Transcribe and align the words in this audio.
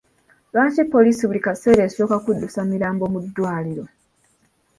Lwaki 0.53 0.81
poliisi 0.93 1.23
buli 1.27 1.41
kaseera 1.47 1.81
esooka 1.87 2.17
kuddusa 2.25 2.59
mirambo 2.71 3.03
mu 3.13 3.19
ddwaliro? 3.25 3.83